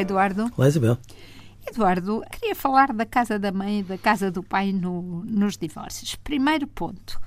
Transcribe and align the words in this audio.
Eduardo. 0.00 0.50
Olá, 0.56 0.68
Isabel. 0.68 0.98
Eduardo, 1.66 2.22
queria 2.32 2.54
falar 2.54 2.92
da 2.92 3.06
casa 3.06 3.38
da 3.38 3.52
mãe 3.52 3.80
e 3.80 3.82
da 3.82 3.98
casa 3.98 4.30
do 4.30 4.42
pai 4.42 4.72
no, 4.72 5.22
nos 5.24 5.56
divórcios. 5.56 6.14
Primeiro 6.16 6.66
ponto. 6.66 7.20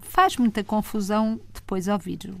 Faz 0.00 0.36
muita 0.36 0.64
confusão 0.64 1.40
depois 1.52 1.86
ouvir 1.86 2.34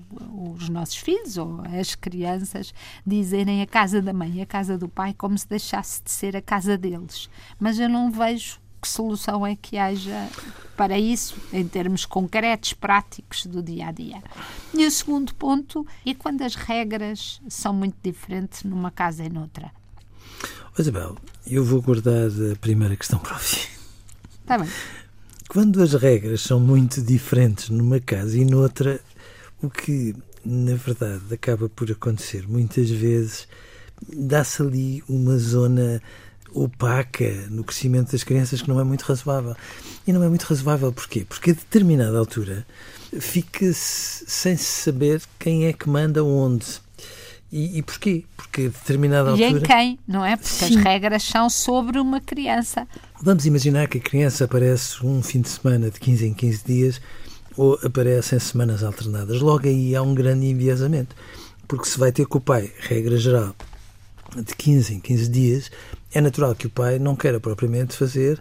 os 0.56 0.68
nossos 0.68 0.96
filhos 0.96 1.36
ou 1.36 1.62
as 1.78 1.94
crianças 1.94 2.74
dizerem 3.06 3.62
a 3.62 3.66
casa 3.66 4.02
da 4.02 4.12
mãe 4.12 4.38
e 4.38 4.42
a 4.42 4.46
casa 4.46 4.76
do 4.76 4.88
pai 4.88 5.14
como 5.16 5.38
se 5.38 5.48
deixasse 5.48 6.02
de 6.02 6.10
ser 6.10 6.36
a 6.36 6.42
casa 6.42 6.76
deles. 6.76 7.30
Mas 7.58 7.78
eu 7.78 7.88
não 7.88 8.10
vejo 8.10 8.58
que 8.80 8.88
solução 8.88 9.46
é 9.46 9.54
que 9.54 9.78
haja 9.78 10.28
para 10.80 10.98
isso, 10.98 11.36
em 11.52 11.68
termos 11.68 12.06
concretos, 12.06 12.72
práticos 12.72 13.44
do 13.44 13.62
dia 13.62 13.88
a 13.88 13.92
dia. 13.92 14.22
E 14.72 14.86
o 14.86 14.90
segundo 14.90 15.34
ponto 15.34 15.86
é 16.06 16.14
quando 16.14 16.40
as 16.40 16.54
regras 16.54 17.38
são 17.50 17.74
muito 17.74 17.98
diferentes 18.02 18.62
numa 18.62 18.90
casa 18.90 19.22
e 19.22 19.28
noutra. 19.28 19.70
Isabel, 20.78 21.18
eu 21.46 21.62
vou 21.62 21.82
guardar 21.82 22.28
a 22.28 22.56
primeira 22.58 22.96
questão 22.96 23.18
para 23.18 23.36
o 23.36 23.38
fim. 23.38 23.68
Está 24.40 24.56
bem. 24.56 24.70
Quando 25.50 25.82
as 25.82 25.92
regras 25.92 26.40
são 26.40 26.58
muito 26.58 27.02
diferentes 27.02 27.68
numa 27.68 28.00
casa 28.00 28.38
e 28.38 28.46
noutra, 28.46 29.02
o 29.60 29.68
que 29.68 30.16
na 30.42 30.76
verdade 30.76 31.34
acaba 31.34 31.68
por 31.68 31.90
acontecer 31.90 32.48
muitas 32.48 32.88
vezes, 32.88 33.46
dá-se 34.16 34.62
ali 34.62 35.04
uma 35.06 35.36
zona 35.36 36.00
opaca 36.52 37.46
no 37.50 37.64
crescimento 37.64 38.12
das 38.12 38.24
crianças 38.24 38.62
que 38.62 38.68
não 38.68 38.80
é 38.80 38.84
muito 38.84 39.02
razoável. 39.02 39.56
E 40.06 40.12
não 40.12 40.22
é 40.22 40.28
muito 40.28 40.42
razoável 40.44 40.92
porquê? 40.92 41.24
Porque 41.28 41.50
a 41.50 41.54
determinada 41.54 42.18
altura 42.18 42.66
fica-se 43.18 44.24
sem 44.26 44.56
saber 44.56 45.22
quem 45.38 45.66
é 45.66 45.72
que 45.72 45.88
manda 45.88 46.24
onde. 46.24 46.66
E, 47.52 47.78
e 47.78 47.82
porquê? 47.82 48.24
Porque 48.36 48.62
a 48.62 48.68
determinada 48.68 49.30
e 49.30 49.44
altura. 49.44 49.50
E 49.50 49.54
em 49.54 49.60
quem, 49.60 49.98
não 50.06 50.24
é? 50.24 50.36
Porque 50.36 50.48
Sim. 50.48 50.76
as 50.76 50.84
regras 50.84 51.22
são 51.22 51.50
sobre 51.50 51.98
uma 51.98 52.20
criança. 52.20 52.86
Vamos 53.20 53.44
imaginar 53.44 53.88
que 53.88 53.98
a 53.98 54.00
criança 54.00 54.44
aparece 54.44 55.04
um 55.04 55.22
fim 55.22 55.40
de 55.40 55.48
semana 55.48 55.90
de 55.90 55.98
15 55.98 56.26
em 56.26 56.34
15 56.34 56.64
dias 56.64 57.00
ou 57.56 57.78
aparece 57.82 58.36
em 58.36 58.38
semanas 58.38 58.84
alternadas. 58.84 59.40
Logo 59.40 59.66
aí 59.66 59.96
há 59.96 60.02
um 60.02 60.14
grande 60.14 60.46
enviesamento. 60.46 61.16
Porque 61.66 61.86
se 61.86 61.98
vai 61.98 62.10
ter 62.10 62.26
com 62.26 62.38
o 62.38 62.40
pai, 62.40 62.72
regra 62.80 63.16
geral, 63.16 63.54
de 64.34 64.54
15 64.56 64.94
em 64.94 65.00
15 65.00 65.28
dias, 65.28 65.70
é 66.12 66.20
natural 66.20 66.54
que 66.54 66.66
o 66.66 66.70
pai 66.70 66.98
não 66.98 67.14
queira 67.16 67.40
propriamente 67.40 67.96
fazer 67.96 68.40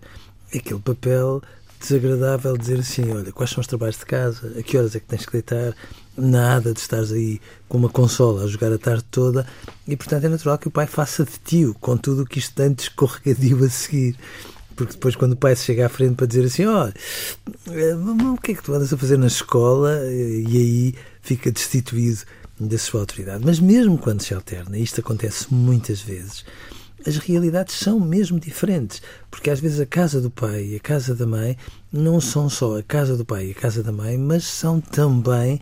aquele 0.53 0.79
papel 0.79 1.41
desagradável 1.79 2.53
de 2.53 2.59
dizer 2.59 2.79
assim, 2.79 3.09
olha, 3.11 3.31
quais 3.31 3.51
são 3.51 3.61
os 3.61 3.67
trabalhos 3.67 3.97
de 3.97 4.05
casa, 4.05 4.53
a 4.57 4.61
que 4.61 4.77
horas 4.77 4.95
é 4.95 4.99
que 4.99 5.05
tens 5.05 5.25
que 5.25 5.31
deitar, 5.31 5.73
nada 6.17 6.73
de 6.73 6.79
estares 6.79 7.11
aí 7.11 7.39
com 7.69 7.77
uma 7.77 7.89
consola 7.89 8.43
a 8.43 8.47
jogar 8.47 8.73
a 8.73 8.77
tarde 8.77 9.05
toda 9.09 9.47
e, 9.87 9.95
portanto, 9.95 10.25
é 10.25 10.29
natural 10.29 10.57
que 10.57 10.67
o 10.67 10.71
pai 10.71 10.85
faça 10.85 11.23
de 11.23 11.39
tio 11.43 11.73
com 11.79 11.95
tudo 11.95 12.23
o 12.23 12.25
que 12.25 12.39
isto 12.39 12.69
de 12.69 12.81
escorregadio 12.81 13.63
a 13.63 13.69
seguir. 13.69 14.17
Porque 14.75 14.93
depois, 14.93 15.15
quando 15.15 15.33
o 15.33 15.37
pai 15.37 15.55
se 15.57 15.65
chega 15.65 15.85
à 15.85 15.89
frente 15.89 16.15
para 16.15 16.25
dizer 16.25 16.45
assim, 16.45 16.65
olha, 16.65 16.93
o 17.67 18.37
que 18.41 18.51
é 18.51 18.55
que 18.55 18.63
tu 18.63 18.73
andas 18.73 18.93
a 18.93 18.97
fazer 18.97 19.17
na 19.17 19.27
escola? 19.27 19.99
E 20.09 20.57
aí 20.57 20.95
fica 21.21 21.51
destituído 21.51 22.21
da 22.59 22.77
sua 22.77 23.01
autoridade. 23.01 23.43
Mas 23.45 23.59
mesmo 23.59 23.97
quando 23.97 24.21
se 24.21 24.33
alterna, 24.33 24.77
isto 24.77 25.01
acontece 25.01 25.53
muitas 25.53 26.01
vezes, 26.01 26.45
as 27.05 27.17
realidades 27.17 27.75
são 27.75 27.99
mesmo 27.99 28.39
diferentes, 28.39 29.01
porque 29.31 29.49
às 29.49 29.59
vezes 29.59 29.79
a 29.79 29.85
casa 29.85 30.19
do 30.19 30.29
pai 30.29 30.65
e 30.65 30.75
a 30.75 30.79
casa 30.79 31.15
da 31.15 31.25
mãe 31.25 31.57
não 31.91 32.19
são 32.19 32.49
só 32.49 32.77
a 32.77 32.83
casa 32.83 33.15
do 33.15 33.25
pai 33.25 33.47
e 33.47 33.51
a 33.51 33.55
casa 33.55 33.81
da 33.81 33.91
mãe, 33.91 34.17
mas 34.17 34.43
são 34.43 34.81
também 34.81 35.61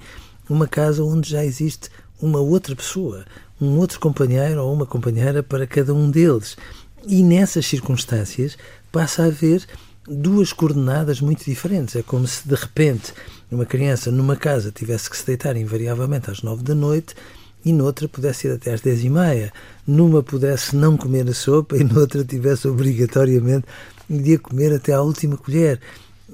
uma 0.50 0.68
casa 0.68 1.04
onde 1.04 1.30
já 1.30 1.44
existe 1.44 1.90
uma 2.22 2.40
outra 2.40 2.76
pessoa, 2.76 3.26
um 3.62 3.78
outro 3.78 4.00
companheiro 4.00 4.64
ou 4.64 4.74
uma 4.74 4.86
companheira 4.86 5.44
para 5.44 5.68
cada 5.68 5.94
um 5.94 6.10
deles. 6.10 6.58
E 7.06 7.24
nessas 7.24 7.66
circunstâncias 7.66 8.58
passa 8.92 9.24
a 9.24 9.26
haver 9.28 9.66
duas 10.08 10.54
coordenadas 10.54 11.22
muito 11.22 11.44
diferentes. 11.44 11.96
É 11.96 12.02
como 12.02 12.28
se 12.28 12.48
de 12.48 12.56
repente 12.56 13.14
uma 13.52 13.66
criança 13.66 14.12
numa 14.12 14.36
casa 14.36 14.72
tivesse 14.72 15.10
que 15.10 15.18
se 15.18 15.26
deitar 15.26 15.56
invariavelmente 15.56 16.32
às 16.32 16.42
nove 16.42 16.64
da 16.64 16.74
noite 16.74 17.16
e 17.64 17.74
noutra 17.74 18.08
pudesse 18.08 18.48
ir 18.48 18.52
até 18.52 18.74
às 18.74 18.82
dez 18.82 19.04
e 19.04 19.10
meia. 19.10 19.52
Numa 19.86 20.24
pudesse 20.24 20.76
não 20.76 20.96
comer 20.96 21.28
a 21.28 21.34
sopa 21.34 21.78
e 21.78 21.84
noutra 21.84 22.24
tivesse 22.24 22.68
obrigatoriamente 22.68 23.66
de 24.10 24.38
comer 24.38 24.74
até 24.74 24.94
à 24.94 25.02
última 25.02 25.38
colher. 25.38 25.80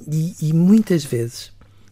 E, 0.07 0.35
e 0.41 0.53
muitas 0.53 1.03
vezes, 1.03 1.51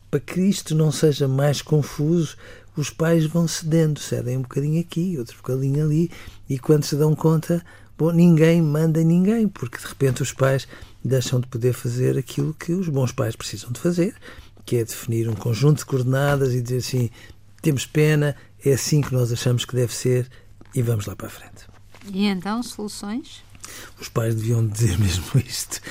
para 0.10 0.20
que 0.20 0.42
isto 0.42 0.76
não 0.76 0.92
seja 0.92 1.28
mais 1.28 1.62
confuso, 1.62 2.36
os 2.76 2.90
pais 2.90 3.26
vão 3.26 3.48
cedendo, 3.48 4.00
cedem 4.00 4.38
um 4.38 4.42
bocadinho 4.42 4.80
aqui, 4.80 5.18
outro 5.18 5.38
bocadinho 5.38 5.84
ali, 5.84 6.10
e 6.50 6.58
quando 6.58 6.84
se 6.84 6.96
dão 6.96 7.16
conta, 7.16 7.64
bom, 7.98 8.12
ninguém 8.12 8.62
manda 8.62 9.04
ninguém, 9.04 9.48
porque 9.48 9.78
de 9.78 9.86
repente 9.86 10.22
os 10.22 10.32
pais 10.32 10.68
deixam 11.04 11.40
de 11.40 11.48
poder 11.48 11.74
fazer 11.74 12.18
aquilo 12.18 12.54
que 12.54 12.74
os 12.74 12.88
bons 12.88 13.12
pais 13.12 13.36
precisam 13.36 13.72
de 13.72 13.80
fazer, 13.80 14.16
que 14.66 14.78
é 14.78 14.86
definir 14.86 15.28
um 15.28 15.34
conjunto 15.34 15.80
de 15.80 15.86
coordenadas 15.86 16.54
e 16.54 16.62
dizer 16.62 16.78
assim: 16.78 17.10
temos 17.62 17.86
pena, 17.86 18.36
é 18.64 18.74
assim 18.74 19.02
que 19.02 19.14
nós 19.14 19.32
achamos 19.32 19.66
que 19.66 19.76
deve 19.76 19.94
ser 19.94 20.30
e 20.74 20.82
vamos 20.82 21.06
lá 21.06 21.16
para 21.16 21.28
a 21.28 21.30
frente. 21.30 21.66
E 22.12 22.26
então, 22.26 22.62
soluções? 22.64 23.44
Os 24.00 24.10
pais 24.10 24.36
deviam 24.36 24.66
dizer 24.66 24.98
mesmo 25.00 25.26
isto. 25.46 25.82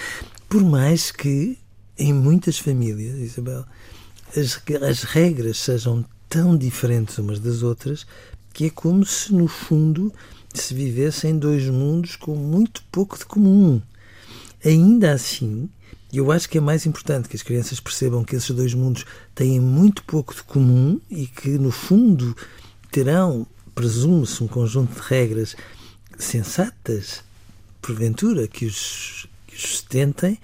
Por 0.48 0.62
mais 0.62 1.10
que, 1.10 1.58
em 1.96 2.12
muitas 2.12 2.58
famílias, 2.58 3.18
Isabel, 3.18 3.64
as, 4.36 4.60
as 4.82 5.02
regras 5.04 5.58
sejam 5.58 6.04
tão 6.28 6.56
diferentes 6.56 7.18
umas 7.18 7.40
das 7.40 7.62
outras 7.62 8.06
que 8.52 8.66
é 8.66 8.70
como 8.70 9.04
se, 9.06 9.32
no 9.32 9.46
fundo, 9.46 10.12
se 10.52 10.74
vivessem 10.74 11.38
dois 11.38 11.64
mundos 11.66 12.16
com 12.16 12.34
muito 12.34 12.82
pouco 12.90 13.16
de 13.16 13.24
comum. 13.24 13.80
Ainda 14.64 15.12
assim, 15.12 15.68
eu 16.18 16.32
acho 16.32 16.48
que 16.48 16.58
é 16.58 16.60
mais 16.60 16.86
importante 16.86 17.28
que 17.28 17.36
as 17.36 17.42
crianças 17.42 17.78
percebam 17.78 18.24
que 18.24 18.34
esses 18.34 18.50
dois 18.50 18.74
mundos 18.74 19.04
têm 19.34 19.60
muito 19.60 20.02
pouco 20.04 20.34
de 20.34 20.42
comum 20.42 21.00
e 21.08 21.26
que, 21.26 21.50
no 21.50 21.70
fundo, 21.70 22.36
terão, 22.90 23.46
presume-se, 23.74 24.42
um 24.42 24.48
conjunto 24.48 24.94
de 24.94 25.06
regras 25.06 25.54
sensatas, 26.18 27.22
porventura, 27.80 28.48
que 28.48 28.66
os, 28.66 29.28
que 29.46 29.54
os 29.54 29.62
sustentem, 29.62 30.38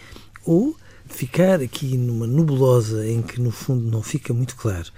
ou 0.44 0.76
ficar 1.06 1.60
aqui 1.60 1.96
numa 1.96 2.26
nebulosa 2.26 3.06
em 3.06 3.20
que, 3.22 3.40
no 3.40 3.50
fundo, 3.50 3.90
não 3.90 4.02
fica 4.02 4.32
muito 4.32 4.56
claro 4.56 4.90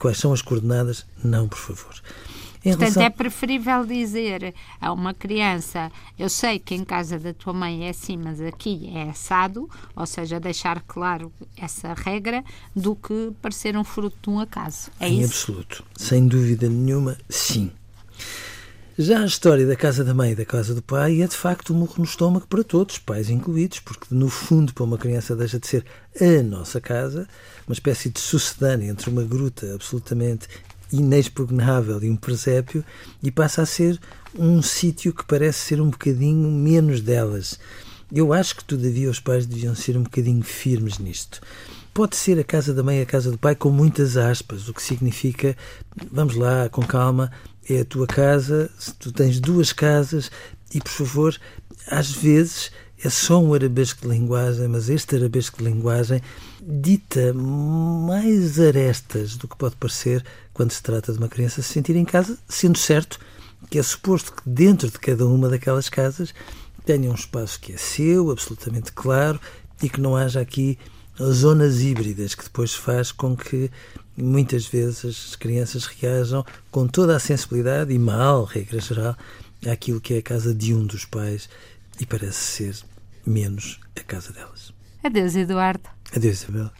quais 0.00 0.16
são 0.16 0.32
as 0.32 0.40
coordenadas, 0.40 1.06
não, 1.22 1.46
por 1.46 1.58
favor. 1.58 1.94
Em 2.62 2.70
Portanto, 2.70 2.80
relação... 2.80 3.02
é 3.02 3.10
preferível 3.10 3.86
dizer 3.86 4.54
a 4.80 4.92
uma 4.92 5.14
criança: 5.14 5.90
Eu 6.18 6.28
sei 6.28 6.58
que 6.58 6.74
em 6.74 6.84
casa 6.84 7.18
da 7.18 7.32
tua 7.32 7.52
mãe 7.52 7.86
é 7.86 7.90
assim, 7.90 8.16
mas 8.16 8.40
aqui 8.40 8.90
é 8.94 9.10
assado, 9.10 9.68
ou 9.96 10.06
seja, 10.06 10.38
deixar 10.38 10.82
claro 10.86 11.32
essa 11.56 11.94
regra, 11.94 12.44
do 12.76 12.94
que 12.94 13.32
parecer 13.40 13.76
um 13.76 13.84
fruto 13.84 14.16
de 14.22 14.30
um 14.30 14.38
acaso. 14.38 14.90
É 15.00 15.08
em 15.08 15.20
isso? 15.20 15.30
absoluto. 15.30 15.84
Sem 15.96 16.26
dúvida 16.26 16.68
nenhuma, 16.68 17.16
sim. 17.28 17.70
Já 18.98 19.22
a 19.22 19.24
história 19.24 19.66
da 19.66 19.74
casa 19.76 20.04
da 20.04 20.12
mãe 20.12 20.32
e 20.32 20.34
da 20.34 20.44
casa 20.44 20.74
do 20.74 20.82
pai 20.82 21.22
é 21.22 21.26
de 21.26 21.34
facto 21.34 21.72
um 21.72 21.78
murro 21.78 21.94
no 21.96 22.04
estômago 22.04 22.46
para 22.46 22.62
todos, 22.62 22.98
pais 22.98 23.30
incluídos, 23.30 23.80
porque 23.80 24.06
no 24.10 24.28
fundo 24.28 24.74
para 24.74 24.84
uma 24.84 24.98
criança 24.98 25.34
deixa 25.34 25.58
de 25.58 25.66
ser 25.66 25.86
a 26.20 26.42
nossa 26.42 26.82
casa, 26.82 27.26
uma 27.66 27.72
espécie 27.72 28.10
de 28.10 28.20
sucedânea 28.20 28.90
entre 28.90 29.08
uma 29.08 29.22
gruta 29.22 29.74
absolutamente 29.74 30.48
inexpugnável 30.92 32.02
e 32.02 32.10
um 32.10 32.16
presépio 32.16 32.84
e 33.22 33.30
passa 33.30 33.62
a 33.62 33.66
ser 33.66 33.98
um 34.38 34.62
sítio 34.62 35.12
que 35.12 35.24
parece 35.24 35.58
ser 35.58 35.80
um 35.80 35.90
bocadinho 35.90 36.50
menos 36.50 37.00
delas. 37.00 37.58
Eu 38.12 38.32
acho 38.32 38.56
que, 38.56 38.64
todavia, 38.64 39.08
os 39.08 39.20
pais 39.20 39.46
deviam 39.46 39.74
ser 39.74 39.96
um 39.96 40.02
bocadinho 40.02 40.42
firmes 40.42 40.98
nisto. 40.98 41.40
Pode 41.94 42.16
ser 42.16 42.38
a 42.38 42.44
casa 42.44 42.72
da 42.74 42.82
mãe 42.82 43.00
a 43.00 43.06
casa 43.06 43.30
do 43.30 43.38
pai 43.38 43.54
com 43.54 43.70
muitas 43.70 44.16
aspas, 44.16 44.68
o 44.68 44.74
que 44.74 44.82
significa, 44.82 45.56
vamos 46.10 46.34
lá, 46.34 46.68
com 46.68 46.82
calma, 46.82 47.30
é 47.68 47.80
a 47.80 47.84
tua 47.84 48.06
casa, 48.06 48.70
tu 48.98 49.12
tens 49.12 49.38
duas 49.40 49.72
casas 49.72 50.30
e, 50.72 50.80
por 50.80 50.90
favor, 50.90 51.36
às 51.88 52.10
vezes 52.10 52.70
é 53.02 53.08
só 53.08 53.42
um 53.42 53.54
arabesco 53.54 54.02
de 54.02 54.08
linguagem, 54.08 54.68
mas 54.68 54.88
este 54.88 55.16
arabesco 55.16 55.58
de 55.58 55.64
linguagem 55.64 56.20
dita 56.60 57.32
mais 57.32 58.60
arestas 58.60 59.36
do 59.36 59.48
que 59.48 59.56
pode 59.56 59.76
parecer 59.76 60.24
quando 60.52 60.72
se 60.72 60.82
trata 60.82 61.12
de 61.12 61.18
uma 61.18 61.28
criança 61.28 61.62
se 61.62 61.72
sentir 61.72 61.96
em 61.96 62.04
casa, 62.04 62.38
sendo 62.48 62.76
certo 62.76 63.18
que 63.70 63.78
é 63.78 63.82
suposto 63.82 64.32
que 64.32 64.42
dentro 64.48 64.90
de 64.90 64.98
cada 64.98 65.26
uma 65.26 65.48
daquelas 65.48 65.88
casas 65.88 66.34
tenha 66.84 67.10
um 67.10 67.14
espaço 67.14 67.60
que 67.60 67.72
é 67.72 67.76
seu, 67.76 68.30
absolutamente 68.30 68.92
claro, 68.92 69.40
e 69.82 69.88
que 69.88 70.00
não 70.00 70.16
haja 70.16 70.40
aqui 70.40 70.78
zonas 71.22 71.80
híbridas, 71.80 72.34
que 72.34 72.44
depois 72.44 72.74
faz 72.74 73.12
com 73.12 73.36
que 73.36 73.70
muitas 74.16 74.66
vezes 74.66 75.04
as 75.04 75.36
crianças 75.36 75.86
reajam 75.86 76.44
com 76.70 76.86
toda 76.86 77.16
a 77.16 77.20
sensibilidade 77.20 77.92
e 77.92 77.98
mal, 77.98 78.44
regra 78.44 78.80
geral, 78.80 79.16
àquilo 79.66 80.00
que 80.00 80.14
é 80.14 80.18
a 80.18 80.22
casa 80.22 80.54
de 80.54 80.74
um 80.74 80.84
dos 80.84 81.04
pais 81.04 81.48
e 82.00 82.06
parece 82.06 82.32
ser 82.32 82.76
menos 83.26 83.78
a 83.96 84.02
casa 84.02 84.32
delas. 84.32 84.72
Adeus, 85.04 85.36
Eduardo. 85.36 85.88
Adeus, 86.14 86.42
Isabel. 86.42 86.70